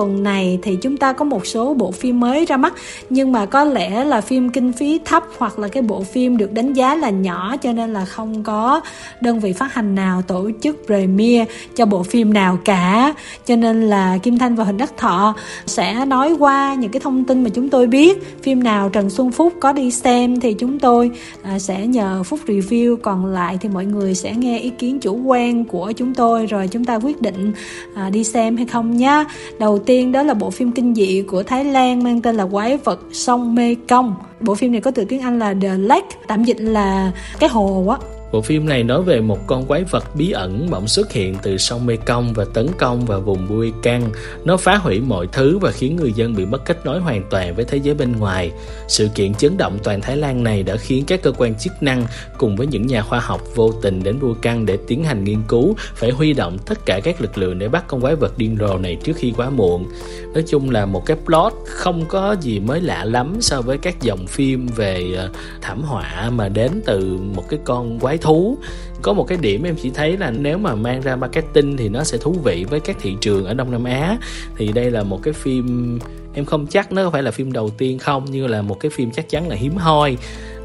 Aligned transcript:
tuần 0.00 0.22
này 0.22 0.58
thì 0.62 0.76
chúng 0.76 0.96
ta 0.96 1.12
có 1.12 1.24
một 1.24 1.46
số 1.46 1.74
bộ 1.74 1.90
phim 1.90 2.20
mới 2.20 2.44
ra 2.44 2.56
mắt, 2.56 2.74
nhưng 3.10 3.32
mà 3.32 3.46
có 3.46 3.64
lẽ 3.64 4.04
là 4.04 4.20
phim 4.20 4.50
kinh 4.50 4.72
phí 4.72 5.00
thấp 5.04 5.24
hoặc 5.38 5.58
là 5.58 5.68
cái 5.68 5.82
bộ 5.82 6.02
phim 6.02 6.36
được 6.36 6.52
đánh 6.52 6.72
giá 6.72 6.94
là 6.94 7.10
nhỏ, 7.10 7.56
cho 7.56 7.72
nên 7.72 7.92
là 7.92 8.04
không 8.04 8.42
có 8.42 8.80
đơn 9.20 9.40
vị 9.40 9.52
phát 9.52 9.74
hành 9.74 9.94
nào 9.94 10.22
tổ 10.22 10.50
chức 10.62 10.76
premiere 10.86 11.44
cho 11.76 11.86
bộ 11.86 12.02
phim 12.02 12.32
nào 12.32 12.58
cả. 12.64 13.14
Cho 13.46 13.56
nên 13.56 13.88
là 13.88 14.18
Kim 14.22 14.38
Thanh 14.38 14.54
và 14.54 14.64
Huỳnh 14.64 14.76
Đắc 14.76 14.96
Thọ 14.96 15.34
sẽ 15.66 16.04
nói 16.04 16.36
qua 16.38 16.74
những 16.74 16.90
cái 16.90 17.00
thông 17.00 17.24
tin 17.24 17.44
mà 17.44 17.50
chúng 17.50 17.68
tôi 17.68 17.86
biết. 17.86 18.42
Phim 18.42 18.62
nào 18.62 18.88
Trần 18.88 19.10
Xuân 19.10 19.32
Phúc 19.32 19.52
có 19.60 19.72
đi 19.72 19.90
xem 19.90 20.40
thì 20.40 20.54
chúng 20.54 20.78
tôi 20.78 21.10
à, 21.42 21.58
sẽ 21.58 21.86
nhờ 21.86 22.22
Phúc 22.22 22.40
review. 22.46 22.96
Còn 22.96 23.26
lại 23.26 23.58
thì 23.60 23.68
mọi 23.68 23.84
người 23.84 24.14
sẽ 24.14 24.34
nghe 24.34 24.58
ý 24.58 24.70
kiến 24.70 25.00
chủ 25.00 25.22
quan 25.24 25.64
của 25.64 25.92
chúng 25.92 26.14
tôi, 26.14 26.46
rồi 26.46 26.68
chúng 26.68 26.84
ta 26.84 26.94
quyết 26.94 27.22
định 27.22 27.52
à, 27.94 28.10
đi 28.10 28.24
xem 28.24 28.56
hay 28.56 28.66
không 28.66 28.96
nhá. 28.96 29.24
Đầu 29.58 29.78
tiên 29.78 29.89
đó 30.12 30.22
là 30.22 30.34
bộ 30.34 30.50
phim 30.50 30.72
kinh 30.72 30.94
dị 30.94 31.22
của 31.22 31.42
Thái 31.42 31.64
Lan 31.64 32.02
mang 32.02 32.20
tên 32.20 32.36
là 32.36 32.46
Quái 32.46 32.76
vật 32.76 33.00
sông 33.12 33.54
Mê 33.54 33.76
Công. 33.88 34.14
Bộ 34.40 34.54
phim 34.54 34.72
này 34.72 34.80
có 34.80 34.90
từ 34.90 35.04
tiếng 35.04 35.20
Anh 35.20 35.38
là 35.38 35.54
The 35.62 35.78
Lake, 35.78 36.16
tạm 36.26 36.44
dịch 36.44 36.60
là 36.60 37.12
cái 37.38 37.50
hồ 37.50 37.86
á. 37.88 37.98
Bộ 38.32 38.40
phim 38.40 38.68
này 38.68 38.82
nói 38.82 39.02
về 39.02 39.20
một 39.20 39.38
con 39.46 39.66
quái 39.66 39.84
vật 39.84 40.04
bí 40.14 40.30
ẩn 40.30 40.70
bỗng 40.70 40.88
xuất 40.88 41.12
hiện 41.12 41.36
từ 41.42 41.58
sông 41.58 41.86
Mekong 41.86 42.32
và 42.32 42.44
tấn 42.54 42.66
công 42.78 43.06
vào 43.06 43.20
vùng 43.20 43.48
Bui 43.48 43.72
Căng. 43.82 44.10
Nó 44.44 44.56
phá 44.56 44.76
hủy 44.76 45.00
mọi 45.00 45.26
thứ 45.32 45.58
và 45.58 45.70
khiến 45.70 45.96
người 45.96 46.12
dân 46.12 46.36
bị 46.36 46.46
mất 46.46 46.64
kết 46.64 46.86
nối 46.86 47.00
hoàn 47.00 47.22
toàn 47.30 47.54
với 47.54 47.64
thế 47.64 47.78
giới 47.78 47.94
bên 47.94 48.12
ngoài. 48.12 48.52
Sự 48.88 49.08
kiện 49.14 49.34
chấn 49.34 49.56
động 49.56 49.78
toàn 49.84 50.00
Thái 50.00 50.16
Lan 50.16 50.44
này 50.44 50.62
đã 50.62 50.76
khiến 50.76 51.04
các 51.06 51.22
cơ 51.22 51.32
quan 51.38 51.54
chức 51.54 51.82
năng 51.82 52.06
cùng 52.38 52.56
với 52.56 52.66
những 52.66 52.86
nhà 52.86 53.02
khoa 53.02 53.20
học 53.20 53.40
vô 53.54 53.72
tình 53.82 54.02
đến 54.02 54.20
Bui 54.20 54.34
Căng 54.42 54.66
để 54.66 54.78
tiến 54.86 55.04
hành 55.04 55.24
nghiên 55.24 55.42
cứu, 55.48 55.74
phải 55.94 56.10
huy 56.10 56.32
động 56.32 56.58
tất 56.66 56.86
cả 56.86 57.00
các 57.04 57.20
lực 57.20 57.38
lượng 57.38 57.58
để 57.58 57.68
bắt 57.68 57.84
con 57.88 58.00
quái 58.00 58.14
vật 58.14 58.38
điên 58.38 58.56
rồ 58.60 58.78
này 58.78 58.96
trước 59.04 59.16
khi 59.16 59.32
quá 59.36 59.50
muộn. 59.50 59.86
Nói 60.34 60.44
chung 60.48 60.70
là 60.70 60.86
một 60.86 61.06
cái 61.06 61.16
plot 61.26 61.52
không 61.66 62.04
có 62.08 62.36
gì 62.40 62.60
mới 62.60 62.80
lạ 62.80 63.04
lắm 63.04 63.36
so 63.40 63.62
với 63.62 63.78
các 63.78 64.02
dòng 64.02 64.26
phim 64.26 64.66
về 64.66 65.12
ờ, 65.16 65.30
thảm 65.60 65.82
họa 65.82 66.30
mà 66.30 66.48
đến 66.48 66.82
từ 66.86 67.18
một 67.34 67.44
cái 67.48 67.60
con 67.64 67.98
quái 67.98 68.18
thú. 68.20 68.58
Có 69.02 69.12
một 69.12 69.24
cái 69.24 69.38
điểm 69.40 69.62
em 69.62 69.76
chỉ 69.82 69.90
thấy 69.90 70.16
là 70.16 70.30
nếu 70.30 70.58
mà 70.58 70.74
mang 70.74 71.00
ra 71.00 71.16
marketing 71.16 71.76
thì 71.76 71.88
nó 71.88 72.04
sẽ 72.04 72.18
thú 72.18 72.36
vị 72.44 72.64
với 72.70 72.80
các 72.80 72.96
thị 73.00 73.16
trường 73.20 73.44
ở 73.44 73.54
đông 73.54 73.70
nam 73.70 73.84
á. 73.84 74.18
Thì 74.56 74.72
đây 74.72 74.90
là 74.90 75.02
một 75.02 75.20
cái 75.22 75.34
phim, 75.34 75.98
em 76.34 76.44
không 76.44 76.66
chắc 76.66 76.92
nó 76.92 77.04
có 77.04 77.10
phải 77.10 77.22
là 77.22 77.30
phim 77.30 77.52
đầu 77.52 77.70
tiên 77.70 77.98
không, 77.98 78.24
nhưng 78.30 78.46
là 78.46 78.62
một 78.62 78.80
cái 78.80 78.90
phim 78.90 79.10
chắc 79.10 79.28
chắn 79.28 79.48
là 79.48 79.56
hiếm 79.56 79.76
hoi 79.76 80.16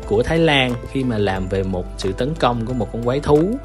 của 0.07 0.23
Thái 0.23 0.37
Lan 0.37 0.73
khi 0.91 1.03
mà 1.03 1.17
làm 1.17 1.47
về 1.47 1.63
một 1.63 1.85
sự 1.97 2.11
tấn 2.11 2.33
công 2.39 2.65
của 2.65 2.73
một 2.73 2.87
con 2.93 3.03
quái 3.03 3.19
thú 3.19 3.57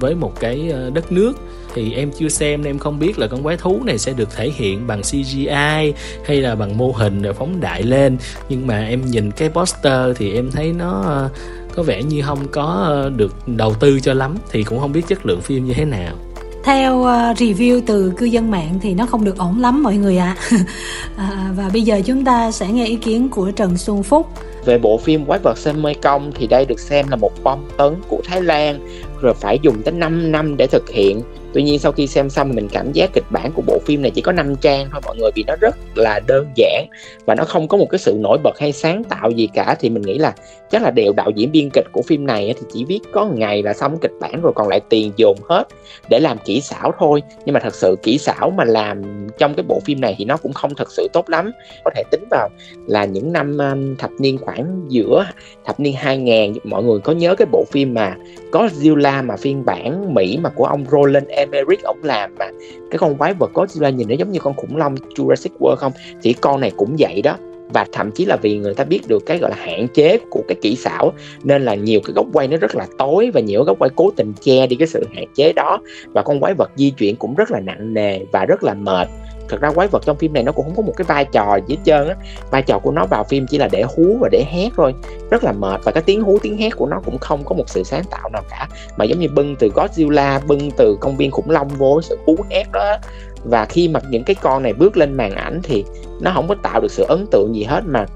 với 0.00 0.14
một 0.14 0.40
cái 0.40 0.70
ờ, 0.72 0.90
đất 0.90 1.12
nước. 1.12 1.32
Thì 1.74 1.92
em 1.92 2.10
chưa 2.18 2.28
xem 2.28 2.62
nên 2.62 2.70
em 2.70 2.78
không 2.78 2.98
biết 2.98 3.18
là 3.18 3.26
con 3.26 3.42
quái 3.42 3.56
thú 3.56 3.80
này 3.84 3.98
sẽ 3.98 4.12
được 4.12 4.36
thể 4.36 4.50
hiện 4.50 4.86
bằng 4.86 5.02
CGI 5.02 5.92
hay 6.24 6.40
là 6.40 6.54
bằng 6.54 6.78
mô 6.78 6.92
hình 6.92 7.22
rồi 7.22 7.32
phóng 7.32 7.60
đại 7.60 7.82
lên. 7.82 8.16
Nhưng 8.48 8.66
mà 8.66 8.84
em 8.84 9.04
nhìn 9.06 9.30
cái 9.30 9.48
poster 9.48 10.16
thì 10.16 10.34
em 10.34 10.50
thấy 10.50 10.72
nó 10.72 11.02
ờ, 11.02 11.28
có 11.74 11.82
vẻ 11.82 12.02
như 12.02 12.22
không 12.22 12.48
có 12.52 12.84
ờ, 12.86 13.10
được 13.16 13.34
đầu 13.48 13.74
tư 13.74 14.00
cho 14.00 14.14
lắm 14.14 14.36
thì 14.50 14.62
cũng 14.62 14.80
không 14.80 14.92
biết 14.92 15.02
chất 15.08 15.26
lượng 15.26 15.40
phim 15.40 15.64
như 15.64 15.74
thế 15.74 15.84
nào. 15.84 16.14
Theo 16.64 16.98
uh, 16.98 17.38
review 17.38 17.80
từ 17.86 18.12
cư 18.16 18.26
dân 18.26 18.50
mạng 18.50 18.78
thì 18.82 18.94
nó 18.94 19.06
không 19.06 19.24
được 19.24 19.38
ổn 19.38 19.60
lắm 19.60 19.82
mọi 19.82 19.96
người 19.96 20.18
ạ. 20.18 20.36
À. 21.16 21.28
à, 21.30 21.52
và 21.56 21.70
bây 21.72 21.82
giờ 21.82 22.00
chúng 22.06 22.24
ta 22.24 22.52
sẽ 22.52 22.68
nghe 22.68 22.86
ý 22.86 22.96
kiến 22.96 23.28
của 23.28 23.50
Trần 23.50 23.78
Xuân 23.78 24.02
Phúc. 24.02 24.26
Về 24.64 24.78
bộ 24.78 24.98
phim 24.98 25.24
Quái 25.24 25.40
vật 25.42 25.58
Sân 25.58 25.82
Mê 25.82 25.94
Công 25.94 26.32
thì 26.34 26.46
đây 26.46 26.64
được 26.64 26.80
xem 26.80 27.08
là 27.08 27.16
một 27.16 27.32
bom 27.42 27.58
tấn 27.76 27.94
của 28.08 28.20
Thái 28.24 28.42
Lan 28.42 28.86
rồi 29.22 29.34
phải 29.34 29.58
dùng 29.62 29.82
tới 29.82 29.92
5 29.92 30.32
năm 30.32 30.56
để 30.56 30.66
thực 30.66 30.90
hiện. 30.90 31.22
Tuy 31.54 31.62
nhiên 31.62 31.78
sau 31.78 31.92
khi 31.92 32.06
xem 32.06 32.30
xong 32.30 32.50
mình 32.54 32.68
cảm 32.72 32.92
giác 32.92 33.10
kịch 33.12 33.24
bản 33.30 33.52
của 33.52 33.62
bộ 33.66 33.78
phim 33.86 34.02
này 34.02 34.10
chỉ 34.10 34.22
có 34.22 34.32
5 34.32 34.56
trang 34.56 34.88
thôi 34.92 35.00
mọi 35.04 35.16
người, 35.16 35.30
vì 35.34 35.44
nó 35.46 35.54
rất 35.60 35.76
là 35.94 36.20
đơn 36.26 36.46
giản 36.56 36.86
và 37.26 37.34
nó 37.34 37.44
không 37.44 37.68
có 37.68 37.76
một 37.76 37.86
cái 37.90 37.98
sự 37.98 38.16
nổi 38.18 38.38
bật 38.42 38.58
hay 38.58 38.72
sáng 38.72 39.04
tạo 39.04 39.30
gì 39.30 39.48
cả. 39.54 39.76
Thì 39.80 39.90
mình 39.90 40.02
nghĩ 40.02 40.18
là 40.18 40.34
chắc 40.70 40.82
là 40.82 40.90
đều 40.90 41.12
đạo 41.12 41.30
diễn 41.30 41.52
biên 41.52 41.70
kịch 41.72 41.86
của 41.92 42.02
phim 42.02 42.26
này 42.26 42.54
thì 42.58 42.66
chỉ 42.72 42.84
viết 42.84 43.00
có 43.12 43.26
ngày 43.26 43.62
là 43.62 43.72
xong 43.72 43.98
kịch 43.98 44.12
bản 44.20 44.42
rồi 44.42 44.52
còn 44.56 44.68
lại 44.68 44.80
tiền 44.88 45.12
dồn 45.16 45.36
hết 45.48 45.64
để 46.10 46.20
làm 46.20 46.38
kỹ 46.44 46.60
xảo 46.60 46.92
thôi. 46.98 47.22
Nhưng 47.44 47.52
mà 47.52 47.60
thật 47.60 47.74
sự 47.74 47.96
kỹ 48.02 48.18
xảo 48.18 48.50
mà 48.50 48.64
làm 48.64 49.02
trong 49.38 49.54
cái 49.54 49.64
bộ 49.68 49.80
phim 49.84 50.00
này 50.00 50.14
thì 50.18 50.24
nó 50.24 50.36
cũng 50.36 50.52
không 50.52 50.74
thật 50.74 50.92
sự 50.92 51.08
tốt 51.12 51.30
lắm. 51.30 51.50
Có 51.84 51.90
thể 51.94 52.02
tính 52.10 52.24
vào 52.30 52.48
là 52.86 53.04
những 53.04 53.32
năm 53.32 53.58
um, 53.58 53.96
thập 53.96 54.10
niên 54.18 54.38
khoảng 54.38 54.86
giữa, 54.88 55.26
thập 55.64 55.80
niên 55.80 55.94
2000 55.96 56.54
mọi 56.64 56.82
người 56.82 56.98
có 57.00 57.12
nhớ 57.12 57.34
cái 57.34 57.46
bộ 57.52 57.64
phim 57.72 57.94
mà 57.94 58.16
có 58.52 58.62
Godzilla 58.62 59.11
mà 59.20 59.36
phiên 59.36 59.64
bản 59.64 60.14
Mỹ 60.14 60.38
mà 60.42 60.50
của 60.50 60.64
ông 60.64 60.84
Roland 60.90 61.28
Emmerich 61.28 61.82
ông 61.82 61.98
làm 62.02 62.34
mà. 62.38 62.50
Cái 62.90 62.98
con 62.98 63.14
quái 63.14 63.34
vật 63.34 63.50
Godzilla 63.54 63.90
nhìn 63.90 64.08
nó 64.08 64.14
giống 64.14 64.32
như 64.32 64.40
con 64.40 64.54
khủng 64.54 64.76
long 64.76 64.94
Jurassic 64.94 65.50
World 65.58 65.76
không? 65.76 65.92
Thì 66.22 66.32
con 66.32 66.60
này 66.60 66.72
cũng 66.76 66.96
vậy 66.98 67.22
đó. 67.22 67.36
Và 67.68 67.86
thậm 67.92 68.10
chí 68.10 68.24
là 68.24 68.36
vì 68.42 68.58
người 68.58 68.74
ta 68.74 68.84
biết 68.84 69.00
được 69.08 69.26
cái 69.26 69.38
gọi 69.38 69.50
là 69.50 69.56
hạn 69.56 69.88
chế 69.94 70.18
của 70.30 70.42
cái 70.48 70.56
kỹ 70.62 70.76
xảo, 70.76 71.12
nên 71.42 71.62
là 71.62 71.74
nhiều 71.74 72.00
cái 72.04 72.12
góc 72.16 72.26
quay 72.32 72.48
nó 72.48 72.56
rất 72.56 72.76
là 72.76 72.86
tối 72.98 73.30
và 73.34 73.40
nhiều 73.40 73.64
góc 73.64 73.78
quay 73.78 73.90
cố 73.96 74.10
tình 74.16 74.32
che 74.40 74.66
đi 74.66 74.76
cái 74.76 74.88
sự 74.88 75.04
hạn 75.14 75.24
chế 75.34 75.52
đó. 75.52 75.78
Và 76.06 76.22
con 76.22 76.40
quái 76.40 76.54
vật 76.54 76.70
di 76.76 76.90
chuyển 76.90 77.16
cũng 77.16 77.34
rất 77.34 77.50
là 77.50 77.60
nặng 77.60 77.94
nề 77.94 78.18
và 78.32 78.44
rất 78.44 78.64
là 78.64 78.74
mệt 78.74 79.08
thật 79.48 79.60
ra 79.60 79.70
quái 79.70 79.88
vật 79.88 80.02
trong 80.06 80.16
phim 80.16 80.32
này 80.32 80.42
nó 80.42 80.52
cũng 80.52 80.64
không 80.64 80.76
có 80.76 80.82
một 80.82 80.92
cái 80.96 81.04
vai 81.04 81.24
trò 81.24 81.56
gì 81.66 81.74
hết 81.74 81.80
trơn 81.84 82.08
á. 82.08 82.14
Vai 82.50 82.62
trò 82.62 82.78
của 82.78 82.90
nó 82.90 83.06
vào 83.06 83.24
phim 83.24 83.46
chỉ 83.46 83.58
là 83.58 83.68
để 83.72 83.82
hú 83.82 84.18
và 84.20 84.28
để 84.32 84.44
hét 84.50 84.68
thôi. 84.76 84.94
Rất 85.30 85.44
là 85.44 85.52
mệt 85.52 85.80
và 85.84 85.92
cái 85.92 86.02
tiếng 86.02 86.22
hú, 86.22 86.38
tiếng 86.42 86.56
hét 86.56 86.76
của 86.76 86.86
nó 86.86 87.00
cũng 87.04 87.18
không 87.18 87.44
có 87.44 87.54
một 87.54 87.68
sự 87.68 87.82
sáng 87.82 88.04
tạo 88.10 88.28
nào 88.32 88.42
cả. 88.50 88.68
Mà 88.96 89.04
giống 89.04 89.20
như 89.20 89.28
bưng 89.28 89.56
từ 89.56 89.68
Godzilla, 89.68 90.40
bưng 90.46 90.70
từ 90.76 90.96
công 91.00 91.16
viên 91.16 91.30
khủng 91.30 91.50
long 91.50 91.68
vô 91.68 92.02
sự 92.02 92.18
hú 92.26 92.36
hét 92.50 92.64
đó 92.72 92.96
và 93.44 93.66
khi 93.66 93.88
mà 93.88 94.00
những 94.10 94.24
cái 94.24 94.36
con 94.40 94.62
này 94.62 94.72
bước 94.72 94.96
lên 94.96 95.16
màn 95.16 95.34
ảnh 95.34 95.60
thì 95.62 95.84
nó 96.20 96.30
không 96.34 96.48
có 96.48 96.54
tạo 96.62 96.80
được 96.80 96.90
sự 96.90 97.04
ấn 97.08 97.26
tượng 97.30 97.54
gì 97.54 97.64
hết 97.64 97.80
mà 97.86 98.06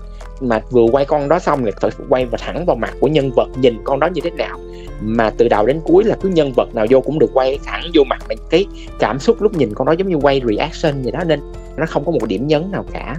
mà 0.41 0.61
vừa 0.71 0.87
quay 0.93 1.05
con 1.05 1.29
đó 1.29 1.39
xong 1.39 1.65
thì 1.65 1.71
phải 1.81 1.91
quay 2.09 2.27
và 2.27 2.39
thẳng 2.41 2.67
vào 2.67 2.77
mặt 2.77 2.95
của 3.01 3.09
nhân 3.09 3.31
vật, 3.37 3.49
nhìn 3.61 3.77
con 3.85 4.01
đó 4.01 4.07
như 4.07 4.21
thế 4.25 4.31
nào. 4.31 4.59
Mà 5.01 5.31
từ 5.31 5.49
đầu 5.49 5.67
đến 5.67 5.81
cuối 5.85 6.05
là 6.05 6.17
cứ 6.21 6.29
nhân 6.29 6.53
vật 6.57 6.75
nào 6.75 6.87
vô 6.91 7.01
cũng 7.01 7.19
được 7.19 7.31
quay 7.35 7.59
thẳng 7.65 7.83
vô 7.95 8.05
mặt 8.05 8.19
mình 8.29 8.39
cái 8.51 8.67
cảm 8.99 9.19
xúc 9.19 9.43
lúc 9.43 9.57
nhìn 9.57 9.75
con 9.75 9.87
đó 9.87 9.93
giống 9.93 10.09
như 10.09 10.17
quay 10.17 10.41
reaction 10.45 11.03
vậy 11.03 11.13
đó, 11.13 11.25
nên 11.25 11.41
nó 11.77 11.87
không 11.87 12.05
có 12.05 12.13
một 12.13 12.27
điểm 12.27 12.47
nhấn 12.47 12.71
nào 12.71 12.85
cả 12.93 13.17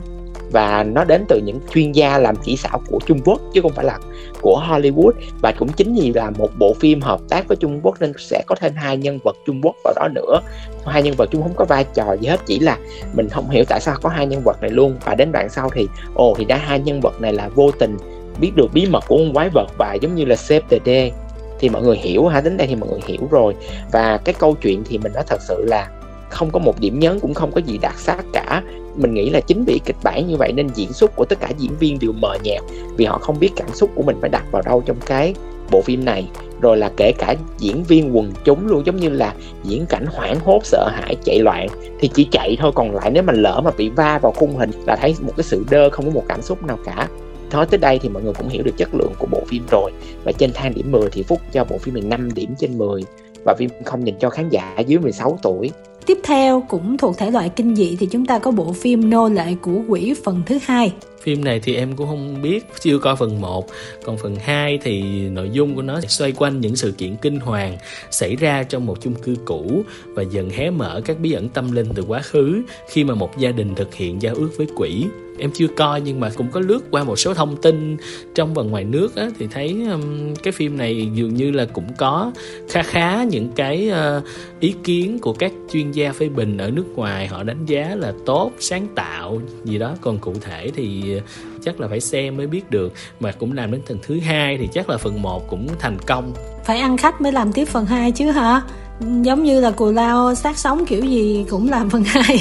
và 0.52 0.84
nó 0.84 1.04
đến 1.04 1.26
từ 1.28 1.42
những 1.46 1.60
chuyên 1.74 1.92
gia 1.92 2.18
làm 2.18 2.36
kỹ 2.36 2.58
xảo 2.58 2.82
của 2.88 3.00
Trung 3.06 3.20
Quốc, 3.26 3.42
chứ 3.54 3.62
không 3.62 3.74
phải 3.74 3.86
là 3.86 4.00
của 4.42 4.64
Hollywood. 4.68 5.12
Và 5.42 5.54
cũng 5.60 5.70
chính 5.70 5.96
vì 5.96 6.14
là 6.14 6.30
một 6.30 6.50
bộ 6.58 6.74
phim 6.80 7.02
hợp 7.02 7.20
tác 7.30 7.48
với 7.48 7.58
Trung 7.58 7.80
Quốc 7.84 7.96
nên 8.00 8.14
sẽ 8.18 8.44
có 8.48 8.56
thêm 8.56 8.74
hai 8.76 8.98
nhân 8.98 9.20
vật 9.24 9.38
Trung 9.46 9.62
Quốc 9.64 9.76
vào 9.84 9.94
đó 9.96 10.08
nữa. 10.08 10.40
Hai 10.86 11.04
nhân 11.04 11.14
vật 11.18 11.30
Trung 11.32 11.44
không 11.44 11.56
có 11.56 11.66
vai 11.66 11.86
trò 11.94 12.14
gì 12.22 12.28
hết, 12.28 12.40
chỉ 12.46 12.60
là 12.60 12.78
mình 13.14 13.30
không 13.30 13.50
hiểu 13.50 13.64
tại 13.70 13.80
sao 13.82 13.96
có 14.02 14.10
hai 14.10 14.26
nhân 14.26 14.42
vật 14.44 14.62
này 14.62 14.72
luôn. 14.72 14.96
Và 15.06 15.16
đến 15.16 15.32
đoạn 15.32 15.50
sau 15.50 15.70
thì, 15.70 15.88
ồ, 16.14 16.36
thì 16.38 16.46
đã 16.46 16.58
hai 16.58 16.80
nhân 16.80 17.02
vật 17.02 17.22
này 17.22 17.34
là 17.34 17.50
vô 17.50 17.72
tình 17.80 17.98
biết 18.40 18.52
được 18.56 18.74
bí 18.74 18.86
mật 18.86 19.04
của 19.08 19.18
con 19.18 19.34
quái 19.34 19.50
vật 19.50 19.68
và 19.78 19.94
giống 19.94 20.16
như 20.16 20.26
là 20.26 20.36
save 20.36 20.66
the 20.70 20.78
day 20.86 21.12
thì 21.60 21.70
mọi 21.70 21.82
người 21.82 21.98
hiểu 21.98 22.28
ha 22.28 22.42
đến 22.42 22.58
đây 22.58 22.68
thì 22.68 22.76
mọi 22.76 22.90
người 22.90 23.00
hiểu 23.06 23.28
rồi. 23.32 23.56
Và 23.92 24.18
cái 24.18 24.36
câu 24.40 24.56
chuyện 24.62 24.84
thì 24.90 24.98
mình 24.98 25.14
nói 25.14 25.24
thật 25.28 25.42
sự 25.42 25.66
là 25.68 25.90
không 26.30 26.50
có 26.52 26.60
một 26.60 26.80
điểm 26.80 27.00
nhấn, 27.00 27.20
cũng 27.20 27.34
không 27.34 27.52
có 27.52 27.62
gì 27.66 27.78
đặc 27.78 27.96
sắc 27.98 28.26
cả. 28.34 28.64
Mình 28.96 29.14
nghĩ 29.14 29.30
là 29.30 29.40
chính 29.40 29.64
vì 29.68 29.80
kịch 29.86 29.96
bản 30.04 30.28
như 30.28 30.36
vậy 30.38 30.52
nên 30.56 30.68
diễn 30.74 30.94
xuất 30.94 31.16
của 31.16 31.26
tất 31.26 31.40
cả 31.40 31.50
diễn 31.58 31.72
viên 31.80 32.00
đều 32.00 32.12
mờ 32.12 32.38
nhạt, 32.44 32.62
vì 32.98 33.06
họ 33.06 33.18
không 33.18 33.40
biết 33.40 33.50
cảm 33.56 33.70
xúc 33.74 33.90
của 33.96 34.04
mình 34.04 34.18
phải 34.22 34.30
đặt 34.30 34.44
vào 34.52 34.62
đâu 34.62 34.84
trong 34.86 34.98
cái 35.06 35.34
bộ 35.72 35.82
phim 35.82 36.06
này. 36.06 36.30
Rồi 36.62 36.78
là 36.78 36.92
kể 36.98 37.12
cả 37.18 37.36
diễn 37.58 37.84
viên 37.84 38.18
quần 38.18 38.32
chúng 38.44 38.68
luôn, 38.68 38.86
giống 38.86 38.96
như 38.96 39.10
là 39.10 39.34
diễn 39.64 39.86
cảnh 39.86 40.06
hoảng 40.06 40.40
hốt, 40.46 40.60
sợ 40.64 40.90
hãi, 40.92 41.16
chạy 41.26 41.40
loạn, 41.40 41.68
thì 42.00 42.10
chỉ 42.14 42.28
chạy 42.32 42.58
thôi. 42.60 42.72
Còn 42.76 42.96
lại 42.96 43.12
nếu 43.12 43.24
mà 43.24 43.34
lỡ 43.34 43.62
mà 43.64 43.72
bị 43.78 43.90
va 43.90 44.20
vào 44.22 44.32
khung 44.32 44.56
hình 44.56 44.72
là 44.86 44.96
thấy 44.96 45.16
một 45.22 45.34
cái 45.38 45.44
sự 45.44 45.66
đơ, 45.70 45.90
không 45.90 46.06
có 46.06 46.12
một 46.12 46.24
cảm 46.28 46.42
xúc 46.42 46.64
nào 46.64 46.78
cả. 46.86 47.08
Nói 47.52 47.66
tới 47.66 47.78
đây 47.78 48.00
thì 48.00 48.10
mọi 48.10 48.24
người 48.24 48.34
cũng 48.34 48.50
hiểu 48.50 48.64
được 48.64 48.78
chất 48.78 48.90
lượng 48.94 49.14
của 49.20 49.28
bộ 49.32 49.42
phim 49.48 49.64
rồi. 49.72 49.92
Và 50.24 50.32
trên 50.32 50.52
thang 50.54 50.74
điểm 50.76 50.92
10 50.92 51.10
thì 51.12 51.24
Phúc 51.24 51.40
cho 51.52 51.64
bộ 51.64 51.78
phim 51.78 51.94
này 51.94 52.04
5 52.04 52.34
điểm 52.34 52.56
trên 52.60 52.78
10 52.78 53.04
và 53.46 53.56
phim 53.58 53.70
không 53.86 54.08
dành 54.08 54.16
cho 54.20 54.30
khán 54.30 54.50
giả 54.50 54.76
dưới 54.88 55.00
16 55.00 55.40
tuổi. 55.42 55.72
Tiếp 56.08 56.18
theo 56.24 56.64
cũng 56.70 56.98
thuộc 56.98 57.18
thể 57.18 57.32
loại 57.32 57.50
kinh 57.50 57.76
dị 57.76 57.96
thì 58.00 58.08
chúng 58.12 58.26
ta 58.26 58.40
có 58.40 58.52
bộ 58.52 58.74
phim 58.74 59.10
Nô 59.10 59.30
lệ 59.30 59.56
của 59.62 59.82
quỷ 59.88 60.14
phần 60.24 60.42
thứ 60.46 60.58
hai. 60.66 60.94
Phim 61.22 61.44
này 61.44 61.60
thì 61.60 61.76
em 61.76 61.96
cũng 61.96 62.08
không 62.08 62.42
biết, 62.42 62.66
chưa 62.80 63.00
coi 63.00 63.16
phần 63.16 63.42
1 63.42 63.68
Còn 64.04 64.18
phần 64.18 64.36
2 64.36 64.80
thì 64.84 65.02
nội 65.30 65.50
dung 65.50 65.76
của 65.76 65.82
nó 65.82 66.02
xoay 66.08 66.32
quanh 66.32 66.62
những 66.62 66.76
sự 66.76 66.92
kiện 66.92 67.16
kinh 67.16 67.40
hoàng 67.40 67.78
Xảy 68.12 68.36
ra 68.36 68.64
trong 68.64 68.86
một 68.86 69.02
chung 69.02 69.16
cư 69.16 69.36
cũ 69.46 69.84
Và 70.06 70.24
dần 70.24 70.50
hé 70.50 70.70
mở 70.70 71.02
các 71.06 71.20
bí 71.20 71.32
ẩn 71.32 71.50
tâm 71.50 71.72
linh 71.72 71.88
từ 71.96 72.04
quá 72.08 72.22
khứ 72.22 72.62
Khi 72.90 73.04
mà 73.04 73.16
một 73.16 73.38
gia 73.38 73.52
đình 73.52 73.76
thực 73.76 73.94
hiện 73.94 74.22
giao 74.22 74.36
ước 74.36 74.50
với 74.58 74.68
quỷ 74.76 75.06
em 75.38 75.52
chưa 75.54 75.68
coi 75.68 76.02
nhưng 76.02 76.20
mà 76.20 76.30
cũng 76.36 76.52
có 76.52 76.60
lướt 76.60 76.80
qua 76.92 77.04
một 77.04 77.16
số 77.16 77.34
thông 77.34 77.62
tin 77.62 77.98
trong 78.36 78.54
và 78.54 78.64
ngoài 78.64 78.84
nước 78.84 79.16
á, 79.16 79.28
thì 79.40 79.48
thấy 79.52 79.88
um, 79.92 80.34
cái 80.44 80.52
phim 80.52 80.78
này 80.78 81.10
dường 81.14 81.34
như 81.34 81.52
là 81.52 81.66
cũng 81.66 81.94
có 81.98 82.32
khá 82.70 82.84
khá 82.84 83.24
những 83.24 83.52
cái 83.56 83.92
uh, 84.18 84.24
ý 84.60 84.76
kiến 84.84 85.20
của 85.20 85.34
các 85.34 85.52
chuyên 85.72 85.92
gia 85.92 86.12
phê 86.12 86.30
bình 86.30 86.58
ở 86.58 86.70
nước 86.70 86.86
ngoài. 86.96 87.28
Họ 87.28 87.44
đánh 87.44 87.66
giá 87.66 87.96
là 87.96 88.14
tốt 88.26 88.52
sáng 88.60 88.88
tạo 88.96 89.42
gì 89.64 89.78
đó. 89.78 89.96
Còn 90.02 90.20
cụ 90.20 90.34
thể 90.42 90.72
thì 90.76 91.14
ờ, 91.14 91.20
chắc 91.64 91.80
là 91.80 91.88
phải 91.88 92.00
xem 92.00 92.38
mới 92.38 92.48
biết 92.48 92.72
được. 92.72 92.94
Mà 93.20 93.32
cũng 93.32 93.54
làm 93.54 93.72
đến 93.72 93.82
phần 93.88 93.98
thứ 94.04 94.20
hai 94.20 94.58
thì 94.58 94.68
chắc 94.74 94.90
là 94.90 94.98
phần 94.98 95.22
1 95.22 95.48
cũng 95.50 95.68
thành 95.80 95.98
công. 96.08 96.34
Phải 96.66 96.80
ăn 96.80 96.98
khách 96.98 97.22
mới 97.22 97.32
làm 97.32 97.54
tiếp 97.54 97.66
phần 97.66 97.86
2 97.86 98.12
chứ 98.12 98.32
hả? 98.32 98.62
Giống 99.02 99.44
như 99.44 99.60
là 99.62 99.72
cù 99.72 99.92
lao 99.92 100.36
sát 100.36 100.58
sống 100.58 100.86
kiểu 100.86 101.02
gì 101.02 101.46
cũng 101.50 101.70
làm 101.70 101.90
phần 101.90 102.04
hai. 102.08 102.40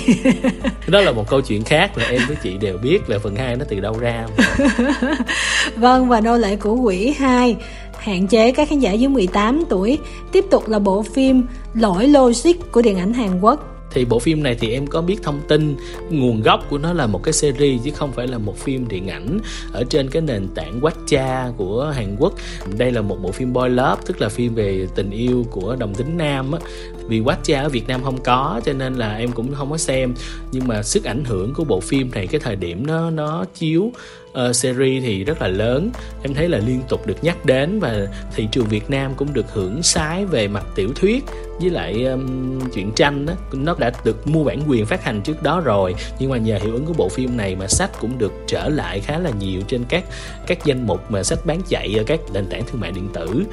Đó 0.86 1.00
là 1.00 1.12
một 1.12 1.30
câu 1.30 1.40
chuyện 1.40 1.64
khác 1.64 1.98
là 1.98 2.04
em 2.08 2.22
với 2.26 2.36
chị 2.42 2.56
đều 2.60 2.78
biết 2.78 3.10
là 3.10 3.18
phần 3.18 3.36
hai 3.36 3.56
nó 3.56 3.64
từ 3.68 3.80
đâu 3.80 3.98
ra. 3.98 4.26
Vâng 5.76 6.08
và 6.08 6.20
nô 6.20 6.36
lệ 6.36 6.56
của 6.56 6.74
quỷ 6.74 7.14
2 7.18 7.56
hạn 7.98 8.26
chế 8.26 8.52
các 8.52 8.68
khán 8.68 8.78
giả 8.78 8.92
dưới 8.92 9.08
18 9.08 9.64
tuổi 9.68 9.98
tiếp 10.32 10.44
tục 10.50 10.68
là 10.68 10.78
bộ 10.78 11.02
phim 11.02 11.46
lỗi 11.74 12.08
logic 12.08 12.72
của 12.72 12.82
điện 12.82 12.98
ảnh 12.98 13.12
Hàn 13.12 13.40
Quốc 13.40 13.75
thì 13.96 14.04
bộ 14.04 14.18
phim 14.18 14.42
này 14.42 14.56
thì 14.60 14.72
em 14.72 14.86
có 14.86 15.02
biết 15.02 15.22
thông 15.22 15.40
tin 15.48 15.76
nguồn 16.10 16.42
gốc 16.42 16.66
của 16.70 16.78
nó 16.78 16.92
là 16.92 17.06
một 17.06 17.22
cái 17.22 17.32
series 17.32 17.80
chứ 17.84 17.90
không 17.94 18.12
phải 18.12 18.26
là 18.26 18.38
một 18.38 18.58
phim 18.58 18.88
điện 18.88 19.08
ảnh 19.08 19.38
ở 19.72 19.84
trên 19.90 20.10
cái 20.10 20.22
nền 20.22 20.48
tảng 20.54 20.80
Watcha 20.80 21.52
của 21.52 21.92
Hàn 21.94 22.16
Quốc. 22.18 22.34
Đây 22.76 22.92
là 22.92 23.02
một 23.02 23.16
bộ 23.22 23.32
phim 23.32 23.52
boy 23.52 23.68
love, 23.68 24.02
tức 24.06 24.20
là 24.20 24.28
phim 24.28 24.54
về 24.54 24.86
tình 24.94 25.10
yêu 25.10 25.46
của 25.50 25.76
đồng 25.76 25.94
tính 25.94 26.16
nam 26.16 26.52
á. 26.52 26.58
Vì 27.08 27.20
Watcha 27.20 27.62
ở 27.62 27.68
Việt 27.68 27.88
Nam 27.88 28.02
không 28.04 28.18
có, 28.24 28.60
cho 28.64 28.72
nên 28.72 28.94
là 28.94 29.16
em 29.16 29.32
cũng 29.32 29.54
không 29.54 29.70
có 29.70 29.76
xem. 29.76 30.14
Nhưng 30.52 30.68
mà 30.68 30.82
sức 30.82 31.04
ảnh 31.04 31.24
hưởng 31.24 31.54
của 31.54 31.64
bộ 31.64 31.80
phim 31.80 32.10
này, 32.10 32.26
cái 32.26 32.40
thời 32.40 32.56
điểm 32.56 32.86
nó 32.86 33.10
nó 33.10 33.44
chiếu 33.54 33.92
uh, 34.48 34.56
series 34.56 35.02
thì 35.02 35.24
rất 35.24 35.42
là 35.42 35.48
lớn. 35.48 35.90
Em 36.22 36.34
thấy 36.34 36.48
là 36.48 36.58
liên 36.58 36.80
tục 36.88 37.06
được 37.06 37.24
nhắc 37.24 37.44
đến 37.44 37.80
và 37.80 38.06
thị 38.34 38.48
trường 38.52 38.66
Việt 38.66 38.90
Nam 38.90 39.12
cũng 39.16 39.32
được 39.32 39.52
hưởng 39.52 39.82
sái 39.82 40.24
về 40.24 40.48
mặt 40.48 40.64
tiểu 40.74 40.88
thuyết 40.94 41.24
với 41.60 41.70
lại 41.70 42.04
um, 42.04 42.60
chuyện 42.74 42.92
tranh 42.92 43.26
đó 43.26 43.32
nó 43.52 43.76
đã 43.78 43.92
được 44.04 44.26
mua 44.26 44.44
bản 44.44 44.62
quyền 44.68 44.86
phát 44.86 45.04
hành 45.04 45.22
trước 45.22 45.42
đó 45.42 45.60
rồi. 45.60 45.94
Nhưng 46.18 46.30
mà 46.30 46.36
nhờ 46.36 46.58
hiệu 46.62 46.72
ứng 46.72 46.86
của 46.86 46.92
bộ 46.92 47.08
phim 47.08 47.36
này 47.36 47.56
mà 47.56 47.66
sách 47.66 47.90
cũng 48.00 48.18
được 48.18 48.32
trở 48.46 48.68
lại 48.68 49.00
khá 49.00 49.18
là 49.18 49.30
nhiều 49.40 49.60
trên 49.68 49.84
các 49.88 50.04
các 50.46 50.64
danh 50.64 50.86
mục 50.86 51.10
mà 51.10 51.22
sách 51.22 51.46
bán 51.46 51.60
chạy 51.68 51.98
ở 51.98 52.04
các 52.06 52.20
nền 52.32 52.46
tảng 52.46 52.62
thương 52.66 52.80
mại 52.80 52.92
điện 52.92 53.08
tử. 53.12 53.44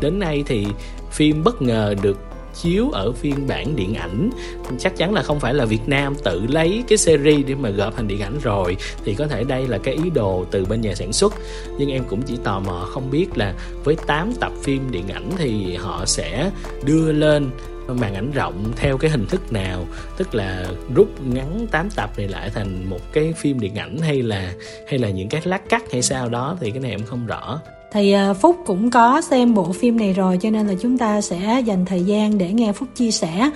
Đến 0.00 0.18
nay 0.18 0.44
thì 0.46 0.66
phim 1.10 1.44
bất 1.44 1.62
ngờ 1.62 1.94
được 2.02 2.18
chiếu 2.54 2.90
ở 2.90 3.12
phiên 3.12 3.46
bản 3.46 3.76
điện 3.76 3.94
ảnh. 3.94 4.30
Chắc 4.78 4.96
chắn 4.96 5.14
là 5.14 5.22
không 5.22 5.40
phải 5.40 5.54
là 5.54 5.64
Việt 5.64 5.88
Nam 5.88 6.14
tự 6.24 6.46
lấy 6.48 6.84
cái 6.88 6.98
series 6.98 7.46
để 7.46 7.54
mà 7.54 7.70
gộp 7.70 7.96
thành 7.96 8.08
điện 8.08 8.20
ảnh 8.20 8.38
rồi. 8.42 8.76
Thì 9.04 9.14
có 9.14 9.26
thể 9.26 9.44
đây 9.44 9.68
là 9.68 9.78
cái 9.78 9.94
ý 9.94 10.10
đồ 10.10 10.44
từ 10.50 10.64
bên 10.64 10.80
nhà 10.80 10.94
sản 10.94 11.12
xuất. 11.12 11.34
Nhưng 11.78 11.90
em 11.90 12.04
cũng 12.08 12.22
chỉ 12.22 12.36
tò 12.44 12.60
mò 12.60 12.88
không 12.90 13.10
biết 13.10 13.26
là 13.34 13.54
với 13.84 13.96
8 14.06 14.32
tập 14.40 14.52
phim 14.62 14.90
điện 14.90 15.08
ảnh 15.08 15.30
thì 15.38 15.76
họ 15.76 16.04
sẽ 16.06 16.50
đưa 16.84 17.12
lên 17.12 17.50
màn 17.88 18.14
ảnh 18.14 18.30
rộng 18.30 18.72
theo 18.76 18.98
cái 18.98 19.10
hình 19.10 19.26
thức 19.26 19.52
nào? 19.52 19.84
Tức 20.16 20.34
là 20.34 20.66
rút 20.94 21.08
ngắn 21.26 21.66
8 21.70 21.90
tập 21.90 22.10
này 22.16 22.28
lại 22.28 22.50
thành 22.54 22.90
một 22.90 23.00
cái 23.12 23.32
phim 23.36 23.60
điện 23.60 23.74
ảnh 23.74 23.98
hay 23.98 24.22
là 24.22 24.52
hay 24.88 24.98
là 24.98 25.10
những 25.10 25.28
cái 25.28 25.42
lát 25.44 25.68
cắt 25.68 25.82
hay 25.92 26.02
sao 26.02 26.28
đó 26.28 26.56
thì 26.60 26.70
cái 26.70 26.80
này 26.80 26.90
em 26.90 27.02
không 27.02 27.26
rõ 27.26 27.60
thì 27.92 28.12
à, 28.12 28.32
Phúc 28.32 28.56
cũng 28.66 28.90
có 28.90 29.20
xem 29.20 29.54
bộ 29.54 29.72
phim 29.72 29.98
này 29.98 30.12
rồi, 30.12 30.38
cho 30.40 30.50
nên 30.50 30.66
là 30.66 30.74
chúng 30.80 30.98
ta 30.98 31.20
sẽ 31.20 31.62
dành 31.64 31.84
thời 31.84 32.00
gian 32.00 32.38
để 32.38 32.52
nghe 32.52 32.72
Phúc 32.72 32.88
chia 32.94 33.10
sẻ. 33.10 33.50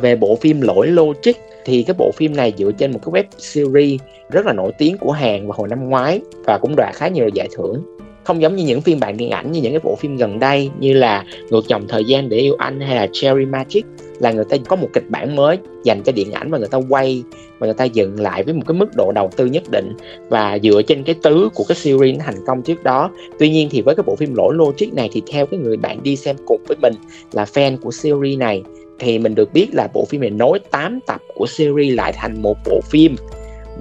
Về 0.00 0.16
bộ 0.16 0.36
phim 0.40 0.60
Lỗi 0.60 0.86
Logic 0.86 1.36
thì 1.64 1.82
cái 1.82 1.94
bộ 1.98 2.10
phim 2.16 2.36
này 2.36 2.54
dựa 2.58 2.72
trên 2.78 2.92
một 2.92 2.98
cái 3.04 3.22
web 3.22 3.24
series 3.38 4.00
rất 4.30 4.46
là 4.46 4.52
nổi 4.52 4.72
tiếng 4.78 4.98
của 4.98 5.12
Hàn 5.12 5.46
vào 5.46 5.58
hồi 5.58 5.68
năm 5.68 5.88
ngoái 5.88 6.20
và 6.44 6.58
cũng 6.58 6.76
đoạt 6.76 6.94
khá 6.94 7.08
nhiều 7.08 7.28
giải 7.34 7.48
thưởng. 7.56 7.82
Không 8.30 8.42
giống 8.42 8.56
như 8.56 8.64
những 8.64 8.80
phiên 8.80 9.00
bản 9.00 9.16
điện 9.16 9.30
ảnh, 9.30 9.52
như 9.52 9.60
những 9.62 9.72
cái 9.72 9.80
bộ 9.84 9.96
phim 9.96 10.16
gần 10.16 10.38
đây 10.38 10.70
như 10.78 10.92
là 10.92 11.24
Ngược 11.50 11.68
dòng 11.68 11.88
thời 11.88 12.04
gian 12.04 12.28
để 12.28 12.36
yêu 12.36 12.54
anh 12.58 12.80
hay 12.80 12.96
là 12.96 13.06
Cherry 13.12 13.44
Magic, 13.44 13.84
là 14.20 14.32
người 14.32 14.44
ta 14.44 14.56
có 14.68 14.76
một 14.76 14.88
kịch 14.92 15.10
bản 15.10 15.36
mới 15.36 15.58
dành 15.84 16.02
cho 16.02 16.12
điện 16.12 16.32
ảnh 16.32 16.50
và 16.50 16.58
người 16.58 16.68
ta 16.68 16.78
quay 16.88 17.22
và 17.58 17.66
người 17.66 17.74
ta 17.74 17.84
dựng 17.84 18.20
lại 18.20 18.42
với 18.42 18.54
một 18.54 18.62
cái 18.66 18.74
mức 18.74 18.86
độ 18.96 19.12
đầu 19.14 19.30
tư 19.36 19.46
nhất 19.46 19.62
định 19.70 19.92
và 20.28 20.58
dựa 20.62 20.82
trên 20.82 21.02
cái 21.02 21.14
tứ 21.22 21.48
của 21.54 21.64
cái 21.68 21.76
series 21.76 22.18
nó 22.18 22.24
thành 22.26 22.46
công 22.46 22.62
trước 22.62 22.84
đó. 22.84 23.10
Tuy 23.38 23.50
nhiên 23.50 23.68
thì 23.70 23.82
với 23.82 23.94
cái 23.94 24.04
bộ 24.06 24.16
phim 24.16 24.34
lỗi 24.34 24.54
logic 24.54 24.94
này 24.94 25.08
thì 25.12 25.22
theo 25.32 25.46
cái 25.46 25.60
người 25.60 25.76
bạn 25.76 26.02
đi 26.02 26.16
xem 26.16 26.36
cùng 26.46 26.60
với 26.68 26.76
mình 26.82 26.94
là 27.32 27.44
fan 27.44 27.76
của 27.76 27.90
series 27.90 28.38
này, 28.38 28.62
thì 28.98 29.18
mình 29.18 29.34
được 29.34 29.52
biết 29.52 29.66
là 29.72 29.88
bộ 29.94 30.04
phim 30.04 30.20
này 30.20 30.30
nối 30.30 30.58
8 30.70 31.00
tập 31.06 31.20
của 31.34 31.46
series 31.46 31.96
lại 31.96 32.12
thành 32.12 32.42
một 32.42 32.56
bộ 32.66 32.80
phim. 32.90 33.16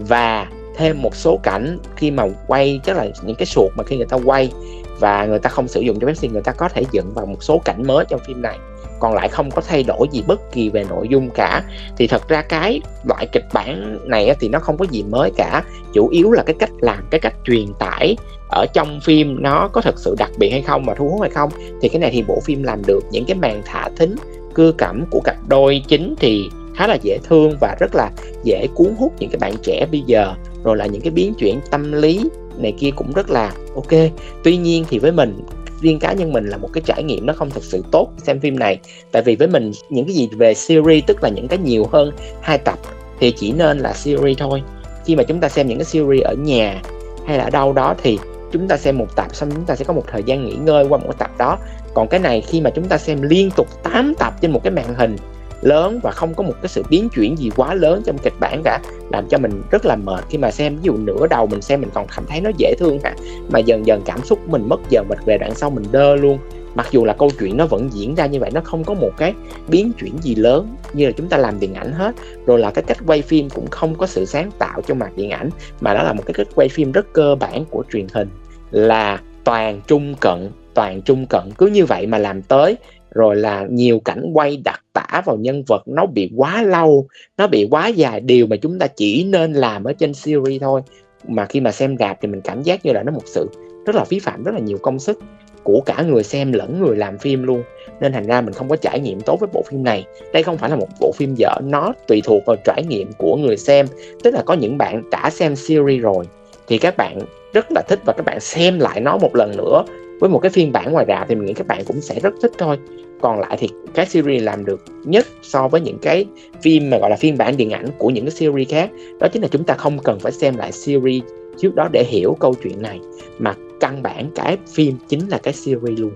Và 0.08 0.48
thêm 0.80 1.02
một 1.02 1.16
số 1.16 1.40
cảnh 1.44 1.80
khi 1.96 2.12
mà 2.12 2.24
quay, 2.48 2.80
chắc 2.84 2.98
là 2.98 3.08
những 3.24 3.36
cái 3.36 3.46
suột 3.46 3.72
mà 3.76 3.84
khi 3.84 3.98
người 3.98 4.06
ta 4.06 4.18
quay 4.26 4.52
và 5.00 5.26
người 5.26 5.40
ta 5.40 5.50
không 5.50 5.68
sử 5.68 5.82
dụng 5.82 6.00
cho 6.00 6.08
Pepsi 6.08 6.28
người 6.28 6.42
ta 6.42 6.52
có 6.52 6.70
thể 6.70 6.84
dựng 6.92 7.14
vào 7.14 7.26
một 7.26 7.44
số 7.44 7.62
cảnh 7.66 7.88
mới 7.88 8.06
trong 8.10 8.20
phim 8.28 8.42
này. 8.42 8.58
Còn 9.00 9.14
lại 9.14 9.28
không 9.28 9.52
có 9.52 9.62
thay 9.68 9.84
đổi 9.84 10.08
gì 10.12 10.24
bất 10.28 10.52
kỳ 10.52 10.70
về 10.70 10.86
nội 10.90 11.08
dung 11.10 11.30
cả. 11.30 11.64
Thì 11.98 12.08
thật 12.08 12.28
ra 12.28 12.42
cái 12.42 12.82
loại 13.04 13.28
kịch 13.32 13.46
bản 13.54 14.00
này 14.10 14.36
thì 14.40 14.50
nó 14.50 14.60
không 14.60 14.78
có 14.78 14.86
gì 14.92 15.04
mới 15.04 15.32
cả. 15.38 15.64
Chủ 15.94 16.08
yếu 16.08 16.32
là 16.32 16.44
cái 16.44 16.56
cách 16.60 16.72
làm, 16.80 17.08
cái 17.12 17.20
cách 17.20 17.36
truyền 17.46 17.74
tải 17.80 18.18
ở 18.50 18.66
trong 18.74 19.00
phim 19.04 19.38
nó 19.42 19.68
có 19.68 19.82
thật 19.82 19.96
sự 19.98 20.16
đặc 20.18 20.32
biệt 20.38 20.50
hay 20.50 20.62
không 20.62 20.86
và 20.86 20.94
thu 20.94 21.10
hút 21.10 21.22
hay 21.22 21.30
không. 21.30 21.50
Thì 21.82 21.90
cái 21.90 22.00
này 22.00 22.10
thì 22.14 22.24
bộ 22.28 22.40
phim 22.44 22.64
làm 22.64 22.82
được. 22.88 23.02
Những 23.12 23.26
cái 23.26 23.38
màn 23.38 23.62
thả 23.66 23.90
thính, 23.98 24.16
cưa 24.54 24.72
cẩm 24.72 25.06
của 25.12 25.20
cặp 25.24 25.36
đôi 25.48 25.84
chính 25.88 26.16
thì 26.20 26.50
khá 26.80 26.88
là 26.88 26.98
dễ 27.02 27.20
thương 27.24 27.58
và 27.60 27.76
rất 27.80 27.96
là 27.96 28.12
dễ 28.44 28.68
cuốn 28.76 28.96
hút 29.00 29.14
những 29.20 29.30
cái 29.30 29.40
bạn 29.40 29.54
trẻ 29.64 29.86
bây 29.92 30.04
giờ. 30.06 30.34
Rồi 30.64 30.78
là 30.78 30.86
những 30.86 31.02
cái 31.02 31.12
biến 31.12 31.34
chuyển 31.34 31.60
tâm 31.72 31.92
lý 31.92 32.30
này 32.58 32.74
kia 32.80 32.90
cũng 32.96 33.14
rất 33.14 33.30
là 33.30 33.52
ok. 33.76 34.12
Tuy 34.44 34.58
nhiên 34.58 34.86
thì 34.90 35.00
với 35.00 35.12
mình, 35.12 35.42
riêng 35.82 36.00
cá 36.00 36.14
nhân 36.14 36.34
mình 36.34 36.48
là 36.48 36.58
một 36.58 36.70
cái 36.74 36.82
trải 36.86 37.04
nghiệm 37.04 37.26
nó 37.26 37.34
không 37.34 37.50
thực 37.50 37.64
sự 37.64 37.84
tốt 37.92 38.10
xem 38.24 38.40
phim 38.40 38.60
này. 38.60 38.80
Tại 39.12 39.22
vì 39.22 39.36
với 39.36 39.48
mình, 39.48 39.72
những 39.90 40.06
cái 40.06 40.16
gì 40.16 40.30
về 40.38 40.54
series, 40.54 41.04
tức 41.08 41.24
là 41.24 41.30
những 41.30 41.48
cái 41.48 41.60
nhiều 41.60 41.86
hơn 41.92 42.12
hai 42.42 42.58
tập, 42.58 42.80
thì 43.20 43.32
chỉ 43.32 43.52
nên 43.52 43.80
là 43.80 43.94
series 43.94 44.38
thôi. 44.38 44.64
Khi 45.06 45.16
mà 45.16 45.24
chúng 45.24 45.40
ta 45.40 45.50
xem 45.50 45.68
những 45.68 45.78
cái 45.78 45.86
series 45.86 46.24
ở 46.24 46.34
nhà 46.34 46.82
hay 47.26 47.38
là 47.38 47.44
ở 47.44 47.50
đâu 47.50 47.74
đó 47.74 47.96
thì 48.04 48.20
chúng 48.52 48.68
ta 48.68 48.78
xem 48.78 48.98
một 48.98 49.16
tập, 49.16 49.36
xong 49.36 49.52
chúng 49.52 49.66
ta 49.66 49.76
sẽ 49.76 49.86
có 49.86 49.94
một 49.94 50.04
thời 50.12 50.24
gian 50.24 50.46
nghỉ 50.46 50.54
ngơi 50.54 50.86
qua 50.90 50.98
một 50.98 51.18
tập 51.18 51.32
đó. 51.38 51.58
Còn 51.94 52.08
cái 52.08 52.20
này 52.20 52.42
khi 52.42 52.62
mà 52.62 52.70
chúng 52.70 52.86
ta 52.86 52.98
xem 52.98 53.22
liên 53.22 53.50
tục 53.56 53.68
8 53.84 54.14
tập 54.20 54.34
trên 54.42 54.52
một 54.52 54.64
cái 54.64 54.72
màn 54.72 54.96
hình 54.96 55.16
lớn 55.62 56.00
và 56.04 56.12
không 56.12 56.34
có 56.34 56.44
một 56.44 56.54
cái 56.62 56.70
sự 56.70 56.84
biến 56.90 57.10
chuyển 57.10 57.38
gì 57.38 57.50
quá 57.56 57.74
lớn 57.74 58.02
trong 58.06 58.18
kịch 58.18 58.34
bản 58.40 58.62
cả, 58.64 58.80
làm 59.12 59.28
cho 59.30 59.38
mình 59.38 59.62
rất 59.72 59.86
là 59.86 59.96
mệt. 59.96 60.24
Khi 60.30 60.38
mà 60.38 60.52
xem, 60.52 60.76
ví 60.76 60.82
dụ 60.84 60.98
nửa 60.98 61.28
đầu 61.30 61.48
mình 61.48 61.62
xem 61.62 61.82
mình 61.82 61.90
còn 61.94 62.08
cảm 62.16 62.26
thấy 62.28 62.42
nó 62.42 62.52
dễ 62.58 62.74
thương 62.80 63.00
hả? 63.04 63.16
Mà 63.50 63.60
dần 63.60 63.86
dần 63.86 64.02
cảm 64.06 64.24
xúc 64.24 64.40
mình 64.48 64.70
mất 64.70 64.80
dần 64.90 65.06
mình 65.10 65.20
về 65.26 65.38
đoạn 65.38 65.56
sau 65.56 65.70
mình 65.70 65.86
đơ 65.92 66.16
luôn. 66.16 66.38
Mặc 66.76 66.88
dù 66.92 67.06
là 67.06 67.14
câu 67.14 67.32
chuyện 67.40 67.58
nó 67.58 67.66
vẫn 67.66 67.90
diễn 67.94 68.16
ra 68.16 68.26
như 68.26 68.40
vậy, 68.40 68.52
nó 68.54 68.62
không 68.64 68.84
có 68.84 68.94
một 68.94 69.12
cái 69.18 69.34
biến 69.68 69.92
chuyển 70.00 70.14
gì 70.22 70.36
lớn 70.36 70.76
như 70.94 71.06
là 71.06 71.12
chúng 71.12 71.30
ta 71.30 71.38
làm 71.38 71.60
điện 71.60 71.74
ảnh 71.74 71.92
hết. 71.92 72.16
Rồi 72.46 72.60
là 72.60 72.72
cái 72.72 72.84
cách 72.84 72.98
quay 73.08 73.22
phim 73.22 73.50
cũng 73.50 73.68
không 73.68 73.96
có 73.96 74.08
sự 74.08 74.26
sáng 74.26 74.52
tạo 74.60 74.82
trong 74.88 75.00
mặt 75.00 75.12
điện 75.16 75.30
ảnh, 75.30 75.50
mà 75.82 75.94
đó 75.94 76.04
là 76.04 76.14
một 76.14 76.24
cái 76.26 76.34
cách 76.34 76.48
quay 76.56 76.70
phim 76.70 76.92
rất 76.92 77.14
cơ 77.14 77.36
bản 77.36 77.66
của 77.66 77.84
truyền 77.92 78.08
hình 78.14 78.30
là 78.72 79.20
toàn 79.44 79.82
trung 79.88 80.16
cận, 80.20 80.50
toàn 80.74 81.02
trung 81.02 81.26
cận. 81.30 81.52
Cứ 81.58 81.68
như 81.68 81.86
vậy 81.86 82.08
mà 82.08 82.18
làm 82.18 82.42
tới 82.42 82.78
rồi 83.12 83.36
là 83.36 83.68
nhiều 83.70 84.00
cảnh 84.00 84.32
quay 84.34 84.58
đặc 84.58 84.82
tả 84.94 85.22
vào 85.26 85.38
nhân 85.38 85.64
vật, 85.68 85.84
nó 85.86 86.06
bị 86.06 86.32
quá 86.36 86.64
lâu, 86.64 87.08
nó 87.38 87.48
bị 87.48 87.68
quá 87.72 87.88
dài, 87.88 88.20
điều 88.20 88.48
mà 88.48 88.56
chúng 88.56 88.80
ta 88.80 88.88
chỉ 88.88 89.24
nên 89.24 89.54
làm 89.54 89.84
ở 89.84 89.94
trên 89.94 90.14
series 90.14 90.62
thôi. 90.62 90.82
Mà 91.28 91.46
khi 91.46 91.60
mà 91.60 91.72
xem 91.72 91.98
rạp 92.00 92.18
thì 92.22 92.28
mình 92.28 92.42
cảm 92.42 92.64
giác 92.64 92.86
như 92.86 92.92
là 92.92 93.04
nó 93.04 93.12
một 93.12 93.24
sự 93.26 93.48
rất 93.86 93.96
là 93.96 94.04
phí 94.04 94.20
phạm, 94.20 94.44
rất 94.44 94.52
là 94.54 94.60
nhiều 94.60 94.78
công 94.78 95.00
sức 95.00 95.20
của 95.64 95.82
cả 95.86 96.02
người 96.02 96.24
xem 96.24 96.52
lẫn 96.52 96.84
người 96.84 96.96
làm 96.96 97.18
phim 97.18 97.44
luôn. 97.44 97.64
Nên 98.02 98.14
thành 98.14 98.28
ra 98.28 98.42
mình 98.42 98.54
không 98.54 98.70
có 98.70 98.76
trải 98.76 99.00
nghiệm 99.00 99.22
tốt 99.22 99.38
với 99.40 99.50
bộ 99.54 99.64
phim 99.70 99.84
này. 99.84 100.06
Đây 100.34 100.44
không 100.44 100.58
phải 100.58 100.70
là 100.70 100.76
một 100.76 100.88
bộ 101.00 101.12
phim 101.16 101.36
dở 101.36 101.56
nó 101.64 101.94
tùy 102.08 102.22
thuộc 102.26 102.44
vào 102.46 102.56
trải 102.66 102.84
nghiệm 102.84 103.12
của 103.18 103.36
người 103.36 103.58
xem. 103.58 103.86
Tức 104.24 104.34
là 104.34 104.42
có 104.46 104.54
những 104.54 104.78
bạn 104.78 105.10
đã 105.12 105.30
xem 105.30 105.56
series 105.56 106.02
rồi, 106.02 106.26
thì 106.68 106.78
các 106.78 106.98
bạn 106.98 107.20
rất 107.54 107.72
là 107.72 107.82
thích 107.82 108.00
và 108.06 108.14
các 108.14 108.26
bạn 108.26 108.40
xem 108.40 108.80
lại 108.80 109.00
nó 109.02 109.18
một 109.18 109.36
lần 109.36 109.58
nữa 109.58 109.84
với 110.20 110.30
một 110.30 110.40
cái 110.40 110.50
phiên 110.50 110.72
bản 110.72 110.92
ngoài 110.92 111.06
rạp 111.08 111.28
thì 111.30 111.36
mình 111.36 111.46
nghĩ 111.46 111.54
các 111.54 111.68
bạn 111.68 111.84
cũng 111.86 112.02
sẽ 112.02 112.20
rất 112.20 112.34
thích 112.42 112.52
thôi. 112.58 112.78
Còn 113.22 113.40
lại 113.40 113.58
thì 113.60 113.70
cái 113.94 114.06
series 114.06 114.44
làm 114.44 114.66
được 114.66 114.84
nhất 115.04 115.28
so 115.42 115.68
với 115.68 115.82
những 115.82 115.98
cái 116.02 116.26
phim 116.62 116.90
mà 116.90 116.98
gọi 116.98 117.10
là 117.10 117.16
phiên 117.16 117.38
bản 117.38 117.58
điện 117.58 117.70
ảnh 117.70 117.86
của 117.98 118.10
những 118.10 118.26
cái 118.26 118.32
series 118.32 118.70
khác, 118.70 118.90
đó 119.20 119.28
chính 119.34 119.42
là 119.42 119.48
chúng 119.52 119.64
ta 119.64 119.74
không 119.74 120.00
cần 120.00 120.20
phải 120.20 120.32
xem 120.32 120.58
lại 120.58 120.72
series 120.72 121.24
trước 121.58 121.76
đó 121.76 121.90
để 121.92 122.04
hiểu 122.08 122.38
câu 122.40 122.54
chuyện 122.64 122.82
này, 122.82 123.00
mà 123.40 123.54
căn 123.80 124.04
bản 124.04 124.32
cái 124.36 124.58
phim 124.74 124.98
chính 125.08 125.28
là 125.30 125.38
cái 125.38 125.54
series 125.54 126.00
luôn. 126.00 126.12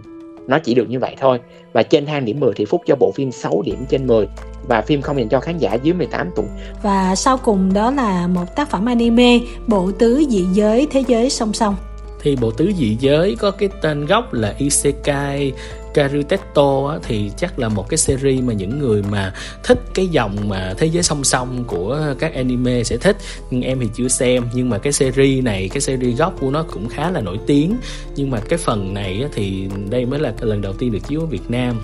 Nó 0.47 0.59
chỉ 0.59 0.73
được 0.73 0.89
như 0.89 0.99
vậy 0.99 1.15
thôi. 1.19 1.39
Và 1.73 1.83
trên 1.83 2.05
thang 2.05 2.25
điểm 2.25 2.39
10 2.39 2.53
thì 2.55 2.65
Phúc 2.65 2.81
cho 2.85 2.95
bộ 2.95 3.11
phim 3.15 3.31
6 3.31 3.61
điểm 3.65 3.85
trên 3.89 4.07
10 4.07 4.27
và 4.67 4.81
phim 4.81 5.01
không 5.01 5.17
dành 5.17 5.29
cho 5.29 5.39
khán 5.39 5.57
giả 5.57 5.73
dưới 5.73 5.93
18 5.93 6.29
tuổi. 6.35 6.45
Và 6.83 7.15
sau 7.15 7.37
cùng 7.37 7.73
đó 7.73 7.91
là 7.91 8.27
một 8.27 8.55
tác 8.55 8.69
phẩm 8.69 8.85
anime, 8.85 9.39
Bộ 9.67 9.91
tứ 9.99 10.23
dị 10.29 10.45
giới 10.53 10.87
thế 10.91 11.03
giới 11.07 11.29
song 11.29 11.53
song 11.53 11.75
thì 12.23 12.35
bộ 12.35 12.51
tứ 12.51 12.71
dị 12.77 12.97
giới 12.99 13.35
có 13.35 13.51
cái 13.51 13.69
tên 13.81 14.05
gốc 14.05 14.33
là 14.33 14.55
Isekai 14.57 15.53
Karutetto 15.93 16.87
á, 16.87 16.99
thì 17.03 17.31
chắc 17.37 17.59
là 17.59 17.69
một 17.69 17.89
cái 17.89 17.97
series 17.97 18.43
mà 18.43 18.53
những 18.53 18.79
người 18.79 19.03
mà 19.11 19.33
thích 19.63 19.79
cái 19.93 20.07
dòng 20.07 20.35
mà 20.47 20.73
thế 20.77 20.87
giới 20.87 21.03
song 21.03 21.23
song 21.23 21.63
của 21.67 22.15
các 22.19 22.33
anime 22.33 22.83
sẽ 22.83 22.97
thích. 22.97 23.17
Nhưng 23.51 23.61
em 23.61 23.79
thì 23.79 23.87
chưa 23.95 24.07
xem 24.07 24.43
nhưng 24.53 24.69
mà 24.69 24.77
cái 24.77 24.93
series 24.93 25.43
này 25.43 25.69
cái 25.69 25.81
series 25.81 26.17
gốc 26.17 26.33
của 26.39 26.51
nó 26.51 26.63
cũng 26.63 26.89
khá 26.89 27.11
là 27.11 27.21
nổi 27.21 27.39
tiếng. 27.47 27.77
Nhưng 28.15 28.31
mà 28.31 28.39
cái 28.49 28.59
phần 28.59 28.93
này 28.93 29.21
á, 29.21 29.29
thì 29.33 29.67
đây 29.89 30.05
mới 30.05 30.19
là 30.19 30.33
lần 30.39 30.61
đầu 30.61 30.73
tiên 30.73 30.91
được 30.91 31.07
chiếu 31.07 31.19
ở 31.19 31.25
Việt 31.25 31.49
Nam 31.49 31.81